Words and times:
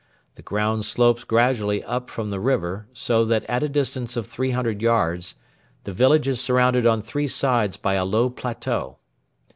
The 0.33 0.41
ground 0.41 0.83
slopes 0.83 1.23
gradually 1.23 1.83
up 1.83 2.09
from 2.09 2.31
the 2.31 2.39
river, 2.39 2.87
so 2.91 3.23
that 3.25 3.43
at 3.43 3.61
a 3.61 3.69
distance 3.69 4.17
of 4.17 4.25
300 4.25 4.81
yards 4.81 5.35
the 5.83 5.93
village 5.93 6.27
is 6.27 6.41
surrounded 6.41 6.87
on 6.87 7.03
three 7.03 7.27
sides 7.27 7.77
by 7.77 7.93
a 7.93 8.03
low 8.05 8.31
plateau. 8.31 8.97